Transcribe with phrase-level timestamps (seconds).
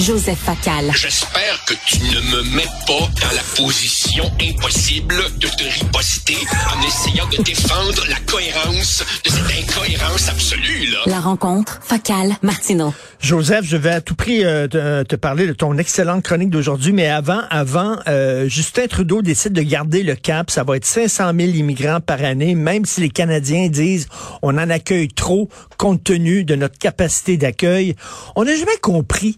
[0.00, 0.90] Joseph Facal.
[0.94, 6.38] J'espère que tu ne me mets pas dans la position impossible de te riposter
[6.74, 11.00] en essayant de défendre la cohérence de cette incohérence absolue, là.
[11.04, 12.94] La rencontre, Facal, Martineau.
[13.20, 16.94] Joseph, je vais à tout prix euh, te, te parler de ton excellente chronique d'aujourd'hui,
[16.94, 20.50] mais avant, avant, euh, Justin Trudeau décide de garder le cap.
[20.50, 24.08] Ça va être 500 000 immigrants par année, même si les Canadiens disent
[24.40, 27.96] on en accueille trop compte tenu de notre capacité d'accueil.
[28.34, 29.36] On n'a jamais compris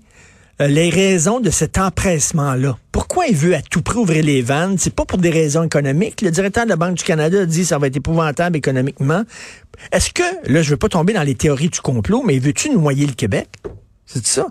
[0.58, 2.78] les raisons de cet empressement-là.
[2.92, 4.76] Pourquoi il veut à tout prix ouvrir les vannes?
[4.78, 6.20] C'est pas pour des raisons économiques.
[6.20, 9.24] Le directeur de la Banque du Canada dit que ça va être épouvantable économiquement.
[9.90, 13.06] Est-ce que, là, je veux pas tomber dans les théories du complot, mais veux-tu noyer
[13.06, 13.48] le Québec?
[14.06, 14.46] C'est ça?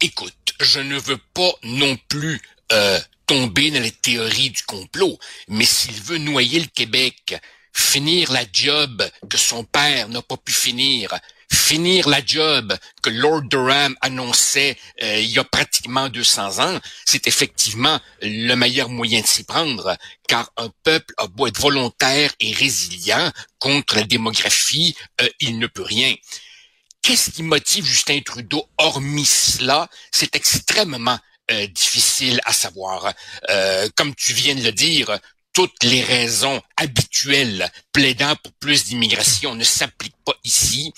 [0.00, 2.40] Écoute, je ne veux pas non plus
[2.72, 7.40] euh, tomber dans les théories du complot, mais s'il veut noyer le Québec,
[7.72, 11.14] finir la job que son père n'a pas pu finir,
[11.52, 17.26] finir la job que Lord Durham annonçait euh, il y a pratiquement 200 ans, c'est
[17.26, 19.96] effectivement le meilleur moyen de s'y prendre,
[20.28, 25.66] car un peuple a beau être volontaire et résilient contre la démographie, euh, il ne
[25.66, 26.14] peut rien.
[27.02, 29.88] Qu'est-ce qui motive Justin Trudeau, hormis cela?
[30.12, 31.18] C'est extrêmement
[31.50, 33.12] euh, difficile à savoir.
[33.96, 35.18] comme tu viens de le dire,
[35.60, 40.90] toutes les raisons habituelles plaidant pour plus d'immigration ne s'appliquent pas ici.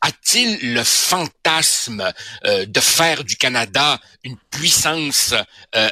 [0.00, 2.12] A-t-il le fantasme
[2.44, 5.44] euh, de faire du Canada une puissance euh,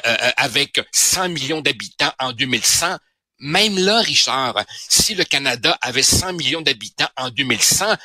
[0.05, 2.97] euh, avec 100 millions d'habitants en 2100?
[3.39, 7.95] Même là, Richard, si le Canada avait 100 millions d'habitants en 2100,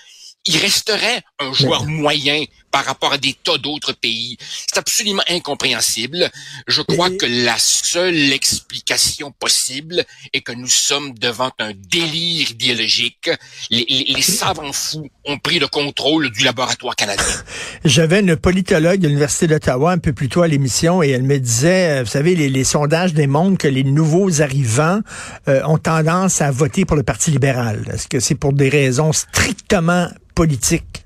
[0.47, 2.45] il resterait un joueur moyen
[2.75, 4.37] par rapport à des tas d'autres pays.
[4.67, 6.29] C'est absolument incompréhensible.
[6.67, 13.31] Je crois que la seule explication possible est que nous sommes devant un délire idéologique.
[13.71, 17.25] Les, les, savants fous ont pris le contrôle du laboratoire canadien.
[17.85, 21.39] J'avais une politologue de l'Université d'Ottawa un peu plus tôt à l'émission et elle me
[21.39, 24.99] disait, euh, vous savez, les, les sondages démontrent que les nouveaux arrivants
[25.47, 27.89] euh, ont tendance à voter pour le Parti libéral.
[27.93, 31.04] Est-ce que c'est pour des raisons strictement politiques?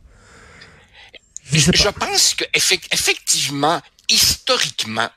[1.53, 5.09] Je, je pense que effectivement, historiquement,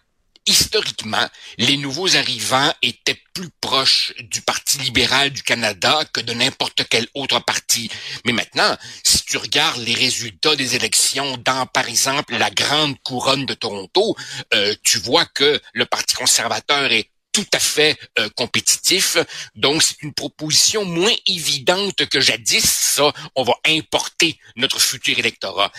[0.45, 1.27] historiquement,
[1.57, 7.07] les nouveaux arrivants étaient plus proches du Parti libéral du Canada que de n'importe quel
[7.13, 7.89] autre parti.
[8.25, 13.45] Mais maintenant, si tu regardes les résultats des élections dans, par exemple, la grande couronne
[13.45, 14.15] de Toronto,
[14.53, 19.17] euh, tu vois que le Parti conservateur est tout à fait euh, compétitif.
[19.55, 25.71] Donc, c'est une proposition moins évidente que jadis, ça, on va importer notre futur électorat.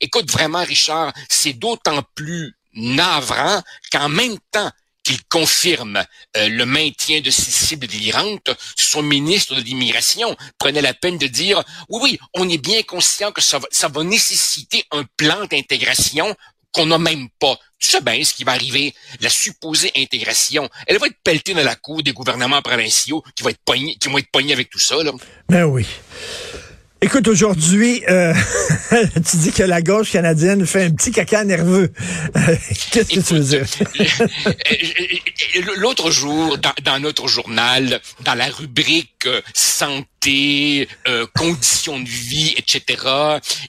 [0.00, 4.70] Écoute, vraiment, Richard, c'est d'autant plus navrant qu'en même temps
[5.02, 6.04] qu'il confirme
[6.36, 11.26] euh, le maintien de ces cibles délirantes, son ministre de l'immigration prenait la peine de
[11.26, 15.46] dire oui, oui, on est bien conscient que ça va, ça va nécessiter un plan
[15.46, 16.36] d'intégration
[16.72, 17.58] qu'on n'a même pas.
[17.78, 18.94] Tu sais bien ce qui va arriver.
[19.20, 23.50] La supposée intégration, elle va être pelletée dans la cour des gouvernements provinciaux qui vont
[23.50, 25.02] être poignés, qui vont être poignés avec tout ça.
[25.02, 25.12] Là.
[25.48, 25.86] Ben oui.
[27.02, 28.34] Écoute, aujourd'hui, euh,
[29.14, 31.90] tu dis que la gauche canadienne fait un petit caca nerveux.
[32.90, 33.64] Qu'est-ce que tu veux dire?
[35.78, 42.54] L'autre jour, dans, dans, notre journal, dans la rubrique euh, santé, euh, conditions de vie,
[42.56, 43.02] etc.,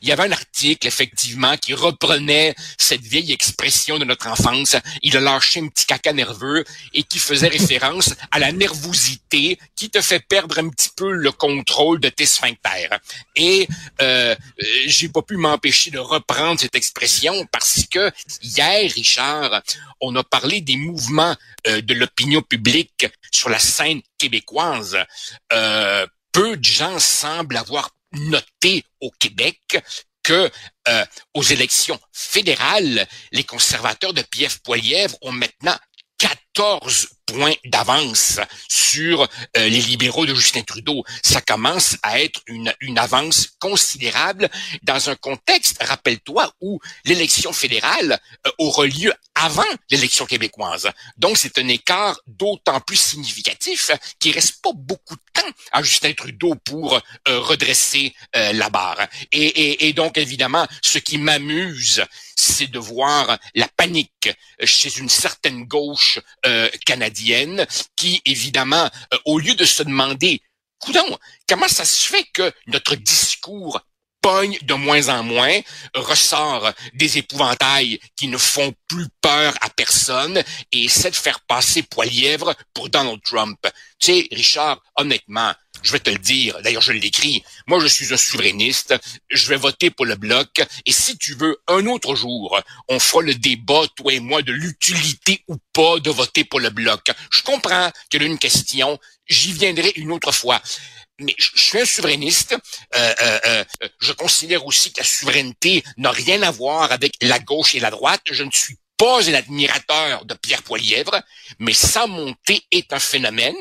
[0.01, 4.75] il y avait un article, effectivement, qui reprenait cette vieille expression de notre enfance.
[5.01, 6.63] Il a lâché un petit caca nerveux
[6.93, 11.31] et qui faisait référence à la nervosité qui te fait perdre un petit peu le
[11.31, 12.99] contrôle de tes sphincters.
[13.35, 13.67] Et
[14.01, 14.35] euh,
[14.85, 19.61] j'ai pas pu m'empêcher de reprendre cette expression parce que hier, Richard,
[20.01, 21.35] on a parlé des mouvements
[21.67, 24.97] euh, de l'opinion publique sur la scène québécoise.
[25.53, 29.59] Euh, peu de gens semblent avoir noté au Québec
[30.23, 30.51] que
[30.87, 35.77] euh, aux élections fédérales, les conservateurs de Pierre Poilièvre ont maintenant
[36.17, 41.03] 14 points d'avance sur euh, les libéraux de Justin Trudeau.
[41.23, 44.49] Ça commence à être une, une avance considérable
[44.83, 50.89] dans un contexte, rappelle-toi, où l'élection fédérale euh, aura lieu avant l'élection québécoise.
[51.17, 56.13] Donc, c'est un écart d'autant plus significatif qu'il reste pas beaucoup de temps à Justin
[56.13, 59.07] Trudeau pour euh, redresser la barre.
[59.31, 62.03] Et, et, et donc, évidemment, ce qui m'amuse,
[62.35, 64.29] c'est de voir la panique
[64.63, 66.69] chez une certaine gauche euh,
[67.95, 70.41] qui, évidemment, euh, au lieu de se demander,
[70.79, 73.81] coudon, comment ça se fait que notre discours
[74.21, 75.59] pogne de moins en moins,
[75.95, 81.83] ressort des épouvantails qui ne font plus peur à personne et essaie de faire passer
[81.83, 83.57] Poilièvre pour Donald Trump?
[83.99, 85.51] Tu sais, Richard, honnêtement,
[85.83, 88.95] je vais te le dire, d'ailleurs je l'écris, moi je suis un souverainiste,
[89.29, 93.21] je vais voter pour le bloc, et si tu veux, un autre jour, on fera
[93.21, 97.11] le débat, toi et moi, de l'utilité ou pas de voter pour le bloc.
[97.31, 100.61] Je comprends qu'il y a une question, j'y viendrai une autre fois.
[101.19, 102.55] Mais je suis un souverainiste.
[102.95, 103.63] Euh, euh, euh,
[103.99, 107.91] je considère aussi que la souveraineté n'a rien à voir avec la gauche et la
[107.91, 108.21] droite.
[108.31, 111.21] Je ne suis pas un admirateur de Pierre Poilièvre,
[111.59, 113.55] mais sa montée est un phénomène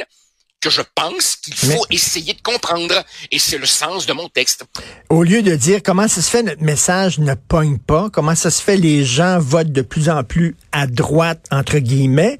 [0.61, 3.05] que je pense qu'il faut essayer de comprendre.
[3.31, 4.65] Et c'est le sens de mon texte.
[5.09, 8.51] Au lieu de dire comment ça se fait notre message ne pogne pas, comment ça
[8.51, 12.39] se fait les gens votent de plus en plus à droite, entre guillemets,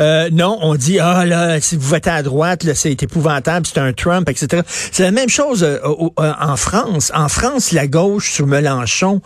[0.00, 3.78] euh, non, on dit ah là, si vous votez à droite, là, c'est épouvantable, c'est
[3.78, 4.62] un Trump, etc.
[4.92, 5.78] C'est la même chose euh,
[6.18, 7.12] euh, en France.
[7.14, 9.22] En France, la gauche sur Mélenchon,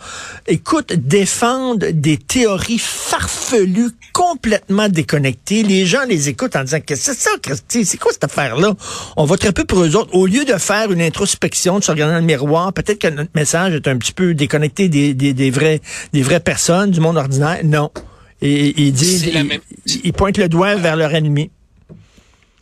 [0.47, 5.63] écoute, défendre des théories farfelues, complètement déconnectées.
[5.63, 8.23] Les gens les écoutent en disant que c'est ça, Christy, c'est quoi cette
[9.17, 10.13] On vote un peu pour eux autres.
[10.13, 13.31] Au lieu de faire une introspection, de se regarder dans le miroir, peut-être que notre
[13.35, 15.81] message est un petit peu déconnecté des, des, des vrais,
[16.13, 17.59] des vraies personnes, du monde ordinaire.
[17.63, 17.91] Non.
[18.41, 19.29] Et ils disent,
[20.03, 21.51] ils, pointent le doigt vers leur ennemi.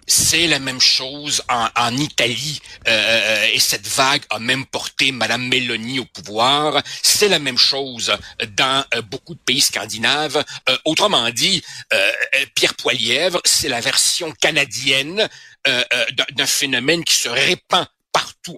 [0.08, 5.12] C'est la même chose en, en Italie euh, euh, et cette vague a même porté
[5.12, 6.82] Madame Meloni au pouvoir.
[7.04, 8.16] C'est la même chose
[8.56, 10.44] dans euh, beaucoup de pays scandinaves.
[10.86, 11.64] autrement dit,
[12.56, 15.28] Pierre Poilièvre, c'est la version canadienne
[15.66, 17.88] d'un phénomène qui se répand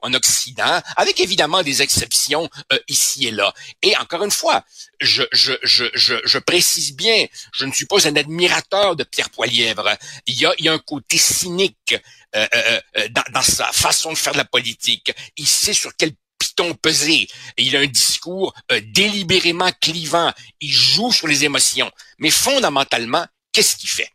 [0.02, 3.54] en Occident, avec évidemment des exceptions euh, ici et là.
[3.82, 4.64] Et encore une fois,
[5.00, 9.98] je, je, je, je, précise bien, je ne suis pas un admirateur de Pierre Poilièvre.
[10.26, 11.96] Il y a, il y a un côté cynique
[12.36, 15.12] euh, euh, dans, dans sa façon de faire de la politique.
[15.38, 17.28] Il sait sur quel piton peser.
[17.58, 18.54] il a un discours
[18.84, 20.32] délibérément clivant.
[20.62, 21.92] Il joue sur les émotions.
[22.18, 24.12] Mais fondamentalement, qu'est-ce qu'il fait?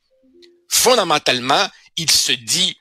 [0.69, 2.77] Fondamentalement, il se dit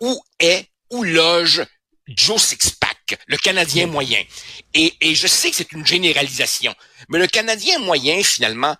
[0.00, 1.62] où est, où loge
[2.08, 4.22] Joe Sixpack, le Canadien moyen.
[4.74, 6.74] Et, et je sais que c'est une généralisation,
[7.08, 8.76] mais le Canadien moyen, finalement,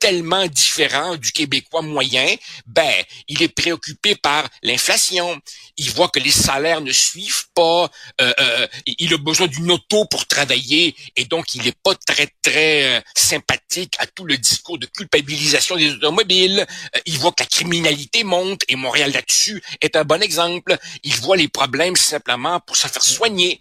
[0.00, 2.34] tellement différent du Québécois moyen,
[2.66, 2.92] ben,
[3.28, 5.40] il est préoccupé par l'inflation.
[5.76, 7.88] Il voit que les salaires ne suivent pas.
[8.20, 12.28] Euh, euh, il a besoin d'une auto pour travailler et donc il n'est pas très
[12.42, 16.66] très euh, sympathique à tout le discours de culpabilisation des automobiles.
[17.04, 20.78] il voit que la criminalité monte et Montréal là-dessus est un bon exemple.
[21.04, 23.60] Il voit les problèmes simplement pour se faire soigner.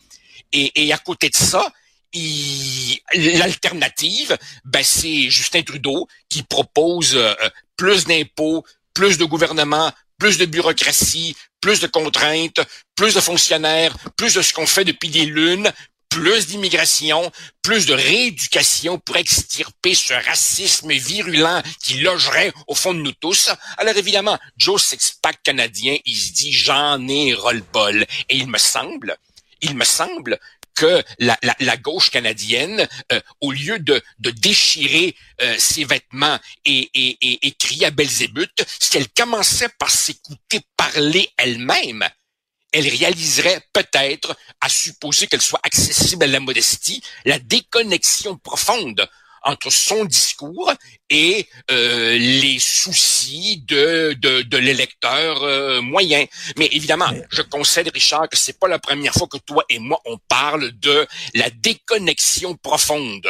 [0.51, 1.71] Et à côté de ça,
[3.13, 7.33] l'alternative, ben, c'est Justin Trudeau qui propose euh,
[7.77, 8.63] plus d'impôts,
[8.93, 12.59] plus de gouvernement, plus de bureaucratie, plus de contraintes,
[12.95, 15.71] plus de fonctionnaires, plus de ce qu'on fait depuis des lunes,
[16.09, 22.99] plus d'immigration, plus de rééducation pour extirper ce racisme virulent qui logerait au fond de
[22.99, 23.49] nous tous.
[23.77, 28.05] Alors évidemment, Joe Sixpack canadien, il se dit j'en ai roll-bol.
[28.27, 29.15] Et il me semble,
[29.61, 30.39] il me semble
[30.79, 36.89] que la, la, gauche canadienne, euh, au lieu de, de déchirer euh, ses vêtements et,
[36.93, 42.07] et, et, et crier à Belzébuth, si elle commençait par s'écouter parler elle-même,
[42.71, 49.05] elle réaliserait peut-être, à supposer qu'elle soit accessible à la modestie, la déconnexion profonde
[49.43, 50.71] entre son discours
[51.09, 56.25] et euh, les soucis de, de, de l'électeur euh, moyen.
[56.57, 59.99] Mais évidemment, je concède, Richard, que c'est pas la première fois que toi et moi,
[60.05, 63.27] on parle de la déconnexion profonde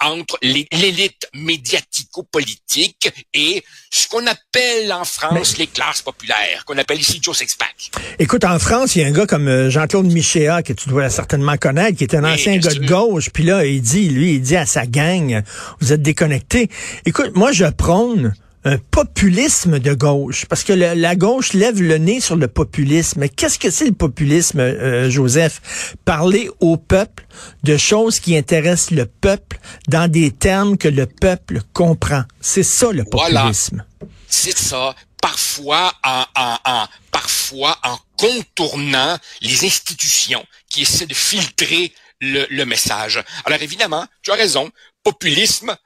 [0.00, 7.20] entre l'élite médiatico-politique et ce qu'on appelle en France les classes populaires, qu'on appelle ici
[7.22, 7.90] Joe Sixpack.
[8.18, 11.56] Écoute, en France, il y a un gars comme Jean-Claude Michéa, que tu dois certainement
[11.56, 14.56] connaître, qui est un ancien gars de gauche, puis là, il dit, lui, il dit
[14.56, 15.42] à sa gang,
[15.80, 16.68] vous êtes déconnectés.
[17.04, 18.34] Écoute, moi, je prône
[18.66, 23.28] un populisme de gauche, parce que la gauche lève le nez sur le populisme.
[23.28, 25.94] Qu'est-ce que c'est le populisme, euh, Joseph?
[26.04, 27.24] Parler au peuple
[27.62, 32.24] de choses qui intéressent le peuple dans des termes que le peuple comprend.
[32.40, 33.84] C'est ça le populisme.
[34.28, 34.96] C'est ça.
[35.22, 43.22] Parfois en, en, parfois en contournant les institutions qui essaient de filtrer le, le message.
[43.44, 44.70] Alors évidemment, tu as raison,
[45.04, 45.76] populisme,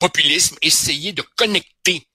[0.00, 2.08] populisme, essayer de connecter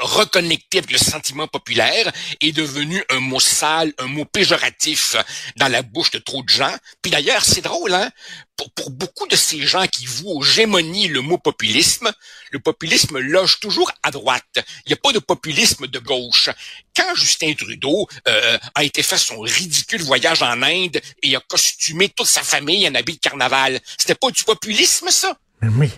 [0.00, 5.16] reconnecter avec le sentiment populaire est devenu un mot sale, un mot péjoratif
[5.56, 6.74] dans la bouche de trop de gens.
[7.02, 8.10] Puis d'ailleurs, c'est drôle, hein?
[8.56, 12.12] Pour, pour, beaucoup de ces gens qui vouent aux gémonies le mot populisme,
[12.52, 14.44] le populisme loge toujours à droite.
[14.86, 16.50] Il n'y a pas de populisme de gauche.
[16.94, 22.08] Quand Justin Trudeau euh, a été fait son ridicule voyage en Inde et a costumé
[22.10, 25.36] toute sa famille en habit de carnaval, c'était pas du populisme, ça?
[25.60, 25.90] Oui.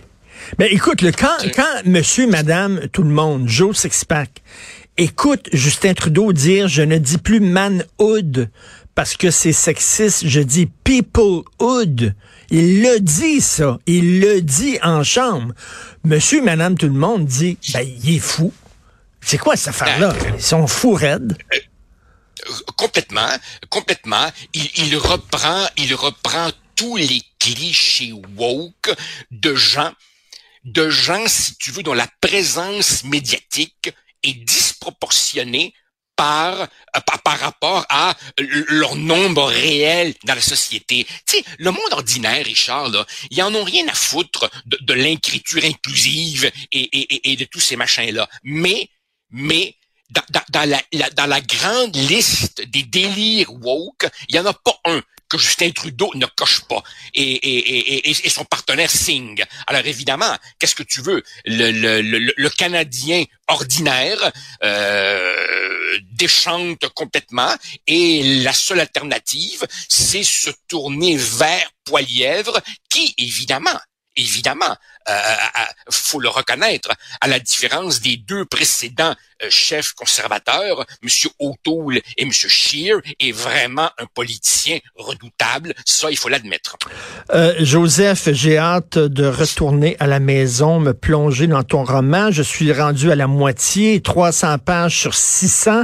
[0.59, 4.41] Mais écoute, le, quand, quand monsieur, madame, tout le monde, Joe Sixpack,
[4.97, 8.49] écoute Justin Trudeau dire, je ne dis plus manhood
[8.95, 12.15] parce que c'est sexiste, je dis peoplehood.
[12.49, 13.77] Il le dit, ça.
[13.85, 15.53] Il le dit en chambre.
[16.03, 18.51] Monsieur, madame, tout le monde dit, ben, il est fou.
[19.21, 20.15] C'est quoi cette affaire-là?
[20.35, 21.37] Ils sont fous raides.
[21.53, 23.29] Euh, complètement,
[23.69, 24.31] complètement.
[24.53, 28.95] Il, il reprend, il reprend tous les clichés woke
[29.31, 29.91] de gens,
[30.67, 33.89] de gens, si tu veux, dont la présence médiatique
[34.21, 35.73] est disproportionnée
[36.17, 38.15] par, euh, par, rapport à
[38.69, 41.05] leur nombre réel dans la société.
[41.25, 44.93] Tu sais, le monde ordinaire, Richard, là, ils en ont rien à foutre de, de
[44.93, 48.27] l'écriture inclusive et, de tous ces machins-là.
[48.43, 48.89] Mais,
[49.29, 49.75] mais,
[50.09, 55.01] dans, la, dans la grande liste des délires woke, il n'y en a pas un
[55.29, 59.43] que Justin Trudeau ne coche pas et, et, et, son partenaire signe.
[59.67, 61.23] Alors évidemment, qu'est-ce que tu veux?
[61.45, 64.31] Le, le, le, le Canadien ordinaire
[64.63, 67.53] euh, déchante complètement
[67.87, 73.79] et la seule alternative, c'est se tourner vers Poilièvre qui, évidemment,
[74.17, 74.75] évidemment,
[75.09, 75.35] euh,
[75.89, 76.89] faut le reconnaître,
[77.21, 81.09] à la différence des deux précédents euh, chefs conservateurs, M.
[81.39, 82.31] O'Toole et M.
[82.31, 85.75] Scheer, est vraiment un politicien redoutable.
[85.85, 86.75] Ça, il faut l'admettre.
[87.33, 92.31] Euh, Joseph, j'ai hâte de retourner à la maison, me plonger dans ton roman.
[92.31, 95.83] Je suis rendu à la moitié, 300 pages sur 600.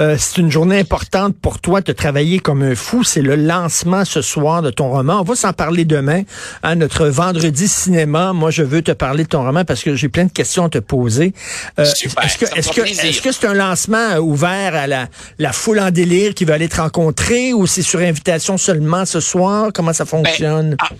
[0.00, 1.80] Euh, c'est une journée importante pour toi.
[1.80, 3.04] de travailler comme un fou.
[3.04, 5.20] C'est le lancement ce soir de ton roman.
[5.20, 6.22] On va s'en parler demain
[6.64, 8.32] à notre vendredi cinéma.
[8.32, 10.68] Moi, je veux te parler de ton roman parce que j'ai plein de questions à
[10.68, 11.32] te poser.
[11.78, 12.04] Euh, est-ce
[12.38, 15.08] que, est-ce que, est-ce que c'est un lancement ouvert à la,
[15.38, 19.20] la foule en délire qui veut aller te rencontrer ou c'est sur invitation seulement ce
[19.20, 19.70] soir?
[19.72, 20.76] Comment ça ben, fonctionne?
[20.78, 20.96] Ben,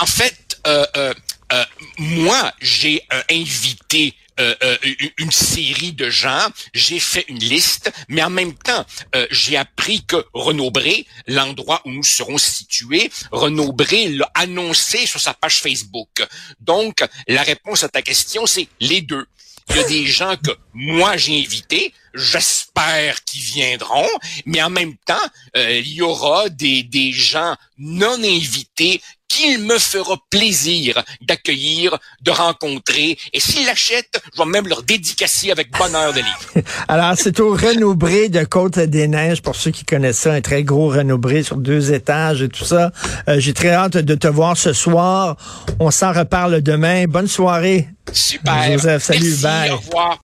[0.00, 1.14] en, fait, euh, euh,
[1.52, 1.64] euh,
[1.98, 4.76] moi, j'ai euh, invité euh,
[5.18, 10.04] une série de gens, j'ai fait une liste, mais en même temps, euh, j'ai appris
[10.04, 15.60] que Renaud Bré, l'endroit où nous serons situés, Renaud Bré l'a annoncé sur sa page
[15.60, 16.26] Facebook.
[16.60, 19.26] Donc, la réponse à ta question, c'est les deux.
[19.70, 24.08] Il y a des gens que moi j'ai invités, j'espère qu'ils viendront,
[24.46, 25.14] mais en même temps,
[25.56, 29.00] il y aura des, des gens non invités
[29.34, 33.18] qu'il me fera plaisir d'accueillir, de rencontrer.
[33.32, 36.66] Et s'ils l'achètent, je vais même leur dédicacer avec bonheur de livre.
[36.88, 41.42] Alors, c'est au Renoubré de Côte-des-Neiges, pour ceux qui connaissent ça, un très gros Renoubré
[41.42, 42.92] sur deux étages et tout ça.
[43.28, 45.36] Euh, j'ai très hâte de te voir ce soir.
[45.80, 47.06] On s'en reparle demain.
[47.06, 47.88] Bonne soirée.
[48.12, 48.72] Super.
[48.72, 49.70] Joseph, salut, Merci, bye.
[49.70, 50.12] Au revoir.